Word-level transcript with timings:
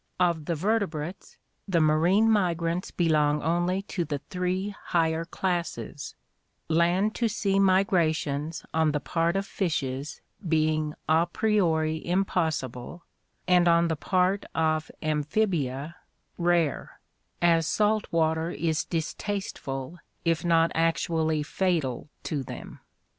Of 0.19 0.45
the 0.45 0.55
vertebrates, 0.55 1.37
the 1.67 1.79
marine 1.79 2.27
migrants 2.27 2.89
belong 2.89 3.43
only 3.43 3.83
to 3.93 4.03
the 4.03 4.17
three 4.31 4.73
higher 4.85 5.25
classes, 5.25 6.15
land 6.67 7.13
to 7.13 7.27
sea 7.27 7.59
migrations 7.59 8.65
on 8.73 8.93
the 8.93 8.99
part 8.99 9.35
of 9.35 9.45
fishes 9.45 10.19
being 10.49 10.95
a 11.07 11.27
priori 11.27 12.03
impossible 12.03 13.03
and 13.47 13.67
on 13.67 13.89
the 13.89 13.95
part 13.95 14.43
of 14.55 14.89
amphibia 15.03 15.97
rare, 16.35 16.99
as 17.39 17.67
salt 17.67 18.07
water 18.09 18.49
is 18.49 18.83
distasteful 18.85 19.99
if 20.25 20.43
not 20.43 20.71
actually 20.73 21.43
fatal 21.43 22.09
to 22.23 22.41
them. 22.41 22.79